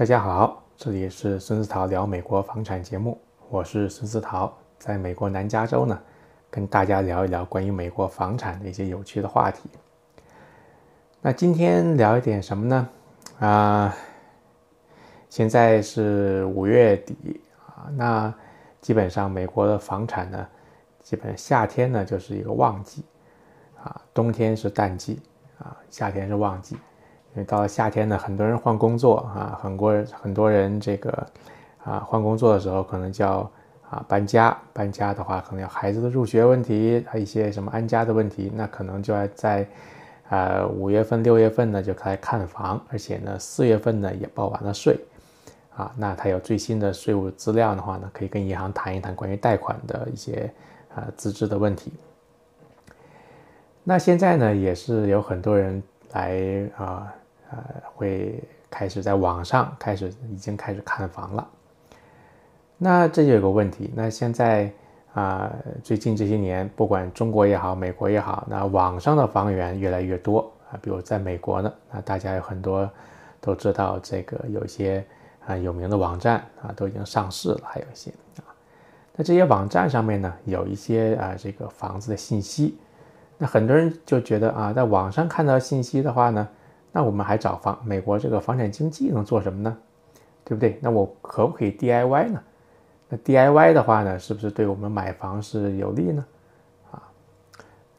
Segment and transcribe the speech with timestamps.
[0.00, 3.20] 大家好，这里是孙思桃聊美国房产节目，
[3.50, 6.00] 我是孙思桃，在美国南加州呢，
[6.48, 9.68] 跟大家聊一聊关于美国房产的一些有趣的话题。
[11.20, 12.88] 那今天聊一点什么呢？
[13.40, 13.94] 啊，
[15.28, 18.34] 现在是五月底啊，那
[18.80, 20.48] 基本上美国的房产呢，
[21.02, 23.04] 基本夏天呢就是一个旺季
[23.76, 25.20] 啊，冬天是淡季
[25.58, 26.78] 啊，夏天是旺季。
[27.34, 31.26] 因为到了夏天呢，很多人换工作啊，很多很多人这个
[31.84, 33.48] 啊换工作的时候，可能就要
[33.88, 34.56] 啊搬家。
[34.72, 39.64] 搬家的话，可能要孩子的入学问题，还有一些什么安家的问题，那可能就要在
[40.30, 44.98] 呃五月份、六月份呢就开始看房，而且呢四月份呢也报完了税
[45.76, 45.92] 啊。
[45.96, 50.50] 那他有最新的税务资料的话呢，可以跟银行谈一谈关于贷款的一些
[50.96, 51.92] 啊资质的问题。
[53.84, 55.80] 那现在呢，也是有很多人
[56.12, 57.14] 来啊。
[57.50, 57.58] 呃
[57.94, 61.48] 会开始在网上开始已经开始看房了。
[62.82, 64.72] 那这就有个问题，那现在
[65.12, 65.52] 啊，
[65.82, 70.78] 最近这些年，不管中国也好，美国也好，那网上的房源越来越多啊。
[70.80, 72.88] 比如在美国呢，那大家有很多
[73.38, 75.04] 都知道这个有一些
[75.46, 78.48] 啊有名的网站啊都已经上市了，还有一些啊。
[79.14, 82.78] 那这些网站上面呢，有一些啊这个房子的信息，
[83.36, 86.48] 那很多人就觉得啊，在网上看到信息的话呢。
[86.92, 89.76] 那我们还找房美国这个房产经纪能做什么呢？
[90.44, 90.78] 对不对？
[90.82, 92.42] 那我可不可以 DIY 呢？
[93.08, 96.24] 那 DIY 的话呢，是不是对我们买房是有利呢？
[96.90, 97.02] 啊，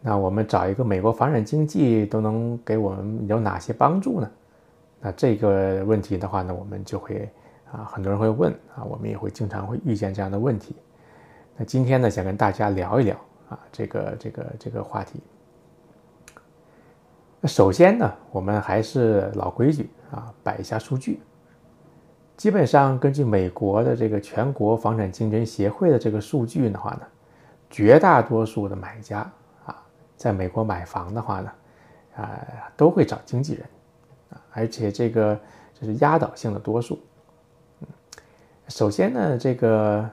[0.00, 4.30] 那我们找一个美国房产经纪都能给我们有哪些帮助呢？
[5.00, 7.28] 那这个问题的话呢，我们就会
[7.72, 10.76] 啊，很多人会问啊，我们也会经常会遇见这样的问题。
[11.56, 13.16] 那今天呢，想跟大家聊一聊
[13.48, 15.20] 啊，这个这个这个话题。
[17.40, 21.20] 那首先呢，我们还是老规矩啊，摆一下数据。
[22.36, 27.02] 基本上根据美国的这个全国房产竞争协会的这个数据的话呢，
[27.70, 29.30] 绝大多数的买家
[29.64, 29.76] 啊，
[30.16, 31.52] 在美国买房的话呢，
[32.16, 32.40] 啊，
[32.76, 33.66] 都会找经纪人
[34.30, 35.38] 啊，而且这个
[35.78, 36.98] 这是压倒性的多数。
[38.68, 40.10] 首先呢，这个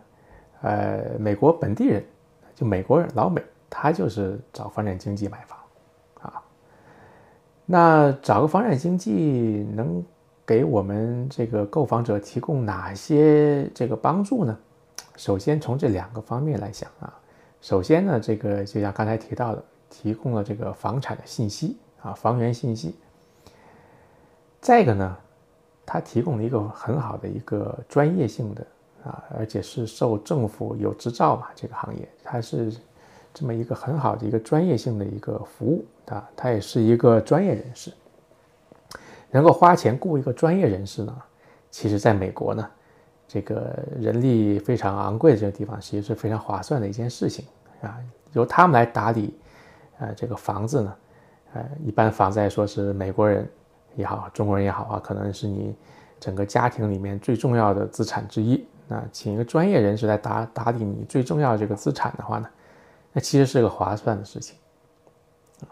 [0.62, 2.06] 呃，美国本地人，
[2.54, 5.58] 就美国人老美，他就是找房产经纪买房。
[7.66, 10.04] 那找个房产经纪能
[10.46, 14.58] 给我们这个购房者提供哪些这个帮助呢？
[15.16, 17.14] 首先从这两个方面来想啊，
[17.62, 22.96] 首先呢，这个就像刚才提到的，提供了这个房产的信息啊，房源信息。
[24.60, 25.18] 再一个呢，
[25.86, 28.68] 它提供了一个很好的一个专业性的
[29.06, 32.74] 啊，而且是受政府有执照嘛，这个行业它是。
[33.34, 37.92] 这么一个很好的一个专业性的一个服务啊，他也是一个专业人士，
[39.32, 41.16] 能够花钱雇一个专业人士呢，
[41.72, 42.70] 其实在美国呢，
[43.28, 47.46] 这个人力非常昂贵的这个地方，其实是非常划算的一件事情
[47.82, 47.98] 啊。
[48.34, 49.34] 由他们来打理，
[49.98, 50.96] 呃，这个房子呢，
[51.54, 53.50] 呃，一般房子来说是美国人
[53.96, 55.76] 也好，中国人也好啊，可能是你
[56.20, 58.64] 整个家庭里面最重要的资产之一。
[58.88, 62.48] 那请一个专业人士来打打理你最重要的这个资产的话呢？
[63.14, 64.58] 那其实是个划算的事情，
[65.62, 65.70] 啊。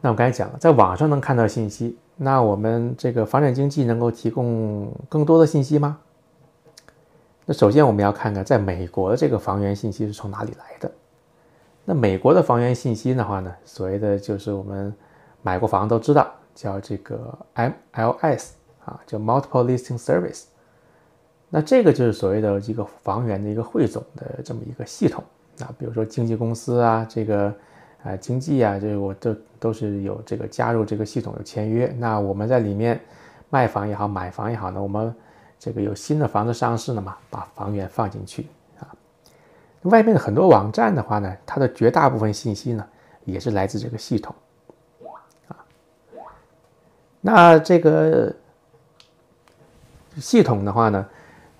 [0.00, 5.98] 那我刚才讲了，在网上能看到信息，那我们这个房产经纪能够提供更多的信息吗？
[7.46, 10.90] 那首先我们要看看，在美国的这个房源信息是从哪里来的。
[11.84, 14.92] 那美国的房源信息的话呢，所谓的就是我们
[15.42, 18.50] 买过房都知道，叫这个 MLS
[18.84, 20.44] 啊，叫 Multiple Listing Service。
[21.50, 25.22] 那这个就是所谓的一个房源的一个汇总的这么一个系统。
[25.62, 27.54] 啊，比如说经纪公司啊，这个
[28.02, 31.86] 啊经纪啊，这个我都都是有这个加入这个系统有签约。
[31.98, 33.00] 那我们在里面
[33.48, 35.14] 卖房也好，买房也好呢，我们
[35.58, 38.46] 这个有新的房子上市了嘛，把房源放进去
[38.80, 38.88] 啊。
[39.82, 42.84] 外面的很多网站的话呢，它的绝大部分信息呢，
[43.24, 44.34] 也是来自这个系统
[45.48, 45.56] 啊。
[47.20, 48.34] 那这个
[50.16, 51.06] 系统的话呢，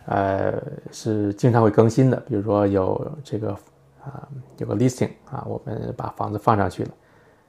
[0.07, 3.57] 呃，是经常会更新的，比如说有这个。
[4.05, 6.91] 啊，有个 listing 啊，我们把房子放上去了，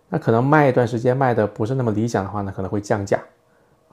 [0.07, 3.19] 那可能卖一段时间卖的不是那么理想的话呢，可能会降价，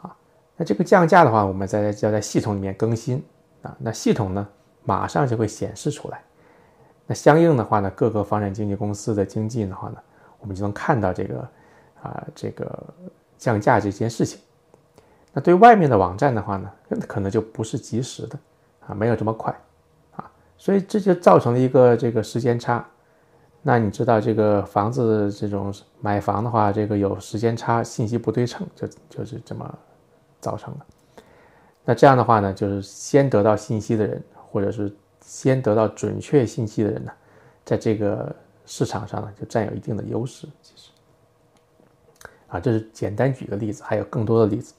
[0.02, 0.14] 啊，
[0.56, 3.24] 那这个降价的话，我们在要在系统里面更新
[3.62, 4.46] 啊，那系统呢
[4.84, 6.22] 马上就会显示出来，
[7.06, 9.96] 那相应的话呢，各个房产经纪公司的经纪的话呢，
[10.38, 11.48] 我们就能看到这个
[12.02, 12.78] 啊这个
[13.38, 14.38] 降价这件事情，
[15.32, 16.70] 那对外面的网站的话呢，
[17.08, 18.38] 可能就不是及时的
[18.86, 19.58] 啊，没有这么快。
[20.60, 22.86] 所以这就造成了一个这个时间差，
[23.62, 25.72] 那你知道这个房子这种
[26.02, 29.78] 买房的话，这个有时间差，信息不对称，就就是这么
[30.38, 30.80] 造成的。
[31.82, 37.12] 那这样的话呢，就是先得到信息的人，或者是先得到准确信息的人呢，
[37.64, 38.36] 在这个
[38.66, 40.46] 市场上呢，就占有一定的优势。
[40.60, 40.90] 其实，
[42.48, 44.74] 啊，这是简单举个例子，还有更多的例子，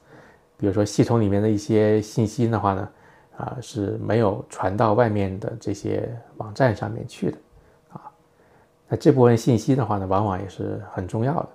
[0.56, 2.88] 比如说系统里面的一些信息的话呢，
[3.42, 7.38] 啊，是没有传到外面的这些网站上面去的，
[7.90, 8.00] 啊，
[8.88, 11.48] 那这部分信息的话呢，往往也是很重要的。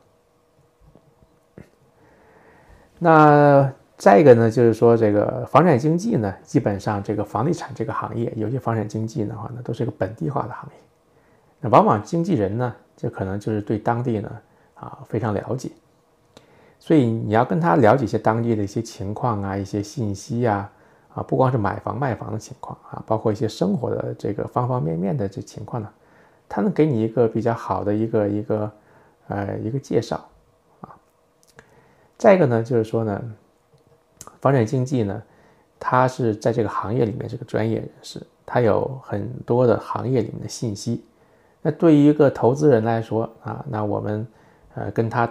[3.00, 10.76] 那再一个呢，就是说这个房产经纪呢，基本上这个房地产这个行业，有些房产经纪的话呢，都是一个本地化的行业。
[11.62, 14.30] 那往往经纪人呢，就可能就是对当地呢
[14.74, 15.72] 啊非常了解，
[16.80, 20.70] 所以你要跟他了解一些当地的一些情况啊，一些信息啊，
[21.18, 25.90] 啊不光是买房卖房的情况啊，包括一些生活的这个方方面面的这情况呢，
[26.48, 28.72] 他能给你一个比较好的一个一个
[29.30, 30.24] 呃一个介绍
[30.82, 30.96] 啊。
[32.18, 33.20] 再一个呢，就是说呢，
[34.40, 35.24] 房产经纪呢，
[35.80, 41.04] 他是在这个行业里面是个专业人士，他有很多的行业里面的信息。
[41.64, 44.28] 那对于一个投资人来说啊，那我们
[44.76, 45.28] 呃跟他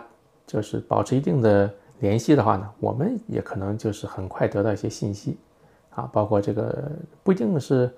[0.46, 5.38] 就是保持一定的联系的话呢，我们也可能就是很快得到一些信息
[5.96, 6.88] 啊，包括这个
[7.24, 7.92] 不一定是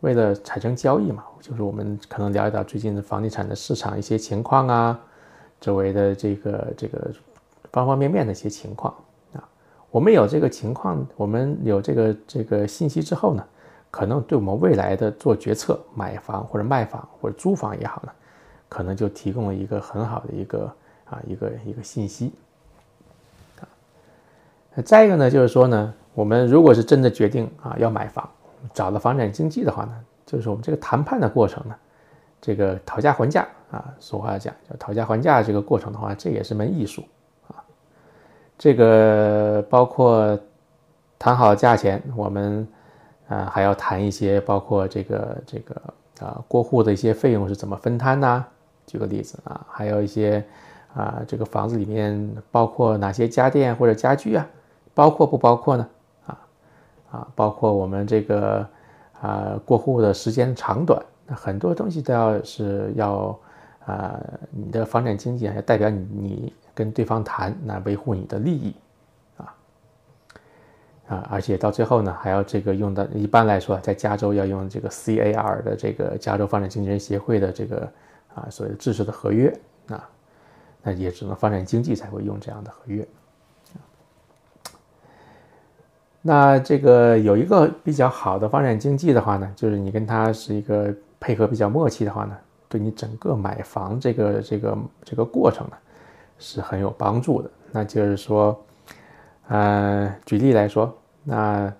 [0.00, 4.98] 为了产生交易嘛，就是我们可能了解到最近的房地产的市场一些情况啊，
[5.60, 7.10] 周围的这个这个。
[7.72, 8.92] 方方面面的一些情况
[9.32, 9.48] 啊，
[9.92, 13.44] 我们有这个情况，我们有这个这个信息之后呢，
[13.92, 18.10] 可能对我们未来的做决策，买房或者卖房或者租房也好呢，
[18.68, 20.74] 可能就提供了一个很好的一个
[21.04, 22.32] 啊一个一个信息
[23.60, 24.82] 啊。
[24.84, 28.28] 再一个呢，就是说呢，我们如果是真的决定啊要买房，
[28.74, 29.92] 找了房产经纪的话呢，
[30.26, 31.74] 就是我们这个谈判的过程呢，
[32.42, 37.02] 这个讨价还价啊，俗话讲叫讨价还价这个过程的话，这也是门艺术
[37.48, 37.64] 啊。
[38.58, 40.38] 这个包括
[41.18, 42.68] 谈好价钱，我们
[43.26, 45.74] 啊还要谈一些，包括这个这个
[46.20, 48.44] 啊过户的一些费用是怎么分摊呢？
[48.86, 50.44] 举个例子啊，还有一些
[50.94, 54.46] 啊这个房子里面包括哪些家电或者家具啊？
[54.92, 55.88] 包括不包括呢？
[57.10, 58.68] 啊，包括我们这个
[59.20, 63.38] 啊过户的时间长短，那很多东西都要是要
[63.86, 64.20] 啊
[64.50, 66.54] 你的房产经纪要代表你你。
[66.72, 68.74] 跟对方谈，那维护你的利益，
[69.36, 69.54] 啊
[71.08, 77.92] 啊，而且到最后呢，还要这个用到，一般来说，在加州要用这个 CAR 的这个加州房产经纪人协会的这个
[78.34, 79.52] 啊所谓的制式的合约，
[79.88, 80.08] 啊，
[80.80, 83.06] 那也只能房产经纪才会用这样的合约。
[86.22, 92.36] 那这个有一个比较好的房产经纪的话呢，就是你跟他是一个配合比较默契的话呢，
[92.68, 95.76] 对你整个买房这个这个这个过程呢。
[96.42, 97.50] 是很有帮助的。
[97.70, 98.58] 那就是说，
[99.48, 100.90] 呃，举例来说，
[101.22, 101.70] 那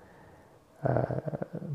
[0.82, 1.02] 呃，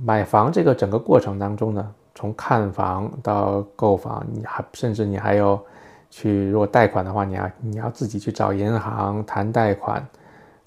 [0.03, 5.59] 买房这个整个过程当中呢，从看房到购房，你还甚至你还要
[6.11, 10.07] 去，如果贷款的话，你要你要自己去找银行谈贷款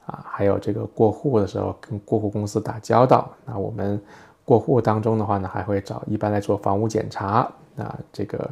[0.09, 3.31] 啊，还有这个过户的时候跟过户公司打交道。
[3.47, 4.01] 那我们
[4.45, 8.51] 过户当中的话呢，还会找一般来做房屋检查啊，这个。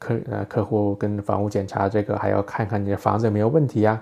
[0.00, 4.00] 客呃，客户跟房屋检查这个还要看看你的房子有没有问题呀，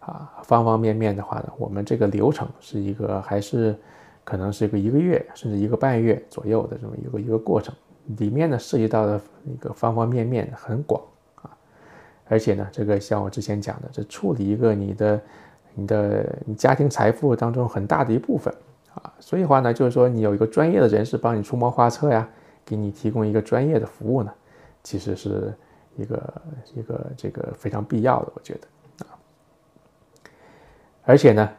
[0.00, 3.74] 啊，方方面面的话呢，我们这个流程是一个还是
[4.22, 7.74] 可能是一个一个月甚至一个半月左右的这么一个一个过程，
[8.18, 11.02] 里面呢涉及到的一个方方面面很广
[11.36, 11.48] 啊，
[12.28, 15.18] 而且呢，这个像我之前讲的，这处理一个你的
[15.74, 18.52] 你的你家庭财富当中很大的一部分
[18.94, 22.28] 啊，所以话呢，就是说你有一个专业的人士帮你出谋划策呀，
[22.64, 24.32] 给你提供一个专业的服务呢。
[24.82, 25.52] 其实是
[25.96, 26.42] 一个
[26.74, 29.12] 一个这个非常必要的，我觉得啊，
[31.04, 31.50] 而且呢，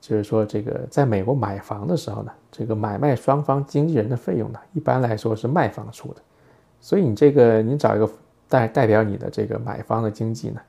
[0.00, 6.22] 就是说这个在美国买房的时候呢，这个买卖双方经纪人的费用呢，一般来说是卖方出的，
[6.80, 8.08] 所以你这个你找一个
[8.48, 10.60] 代代表你的这个买方的经纪呢，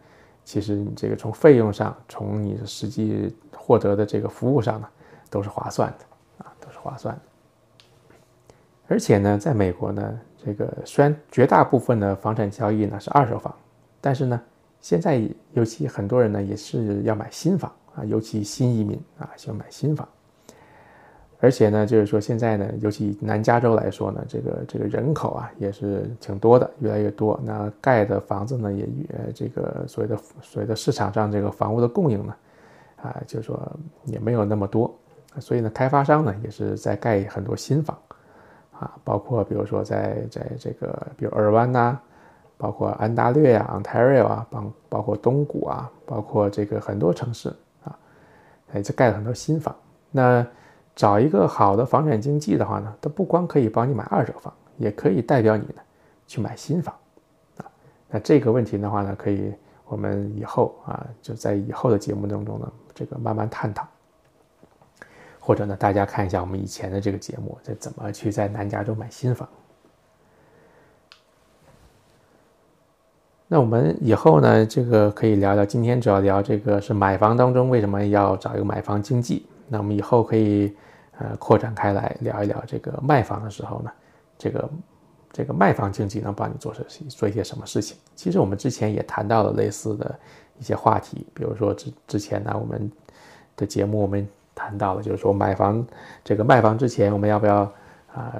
[0.50, 4.90] 其实你这个从费用上，从你实际获得的这个服务上呢，
[5.30, 7.22] 都是划算的啊，都是划算的，
[8.88, 10.20] 而且呢，在美国呢。
[10.44, 13.54] 这个虽然绝大部分的房产交易呢是二手房，
[14.02, 14.42] 但是呢，
[14.82, 20.08] 现在尤其很多人呢也是要买新房啊，尤其新移民啊喜欢买新房。
[21.40, 27.40] 而且呢，就是说现在呢，尤其南加州来说呢，这个这个人口啊也是挺多的，越来越多。
[27.44, 32.36] 那盖的房子呢也越这个所谓的所谓的市场上这个房屋的供应呢，
[33.04, 33.60] 啊，就是说
[34.06, 34.94] 也没有那么多，
[35.40, 37.98] 所以呢，开发商呢也是在盖很多新房。
[38.80, 42.00] 啊，包括比如说在在这个，比如尔湾呐，
[42.58, 47.50] 包括安大略啊、Ontario 啊，包包括东谷啊，包括这个很多城市
[47.84, 47.94] 啊，
[48.72, 49.76] 哎，这盖了很多新房。
[50.12, 50.48] 那
[51.00, 55.82] 找一个好的房产经纪的话呢，它不光可以帮你买二手房，也可以代表你呢
[56.28, 56.94] 去买新房
[57.56, 57.64] 啊。
[58.10, 59.54] 那这个问题的话呢，可以
[59.86, 63.88] 我们以后啊就在以后的节目当中呢，这个慢慢探讨。
[65.40, 69.48] 或者呢，大家看一下我们以前的这个节目，这怎么去在南加州买新房。
[73.48, 75.64] 那我们以后呢，这个可以聊聊。
[75.66, 79.46] 今天主要聊这个是买房当中为什么要找一个买房经纪。
[79.70, 80.76] 那我们以后可以
[81.20, 83.92] 呃扩展开来聊一聊这个卖房的时候呢，
[84.38, 84.70] 这个
[85.32, 87.96] 这个卖房经纪能帮你做些做一些什么事情？
[88.16, 90.20] 其实我们之前也谈到了类似的
[90.58, 92.92] 一些话题，比如说之之前呢，我们
[93.56, 95.86] 的节目我们谈到了，就是说买房
[96.24, 97.72] 这个卖房之前，我们要不要？
[98.12, 98.34] 啊，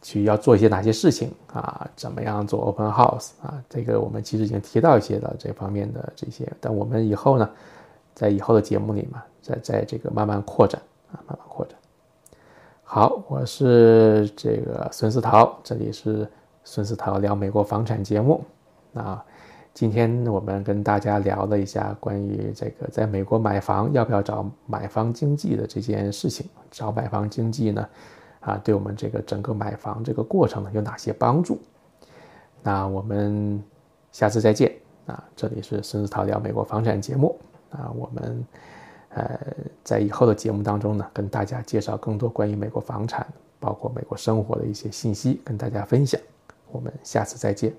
[0.00, 1.86] 去要做一些哪些事情啊？
[1.94, 3.62] 怎么样做 open house 啊？
[3.68, 7.50] 这个我们其实已经提到一些了这方面的这些，但我们以后呢，
[8.14, 10.80] 在以后的节目里嘛，在在这个慢慢扩展
[11.12, 11.76] 啊，慢慢扩展。
[12.92, 16.28] 好，我是这个孙思桃，这里是
[16.64, 18.44] 孙思桃聊美国房产节目。
[18.90, 19.22] 那
[19.72, 26.44] 今天我们跟大家聊了一下关于这个在美国买房要不要找买房经纪的这件事情。
[26.68, 27.88] 找买房经纪呢？
[28.40, 31.60] 啊，对我们这个整个买房这个过程呢有哪些帮助？
[32.60, 33.62] 那我们
[34.10, 34.74] 下次再见
[35.06, 35.22] 啊！
[35.36, 37.38] 这里是孙思桃聊美国房产节目
[37.70, 38.44] 啊，我们
[39.10, 39.38] 呃
[39.84, 43.26] 在以后的节目当中呢跟大家介绍更多关于美国房产
[43.58, 46.20] 包括美国生活的一些信息跟大家分享。
[46.72, 47.74] 我们下次再见。